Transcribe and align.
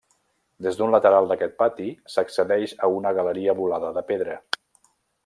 Des 0.67 0.77
d'un 0.77 0.93
lateral 0.95 1.27
d'aquest 1.31 1.53
pati, 1.59 1.89
s'accedeix 2.13 2.73
a 2.87 2.89
una 2.97 3.13
galeria 3.19 3.55
volada 3.63 3.93
de 3.99 4.05
pedra. 4.13 4.39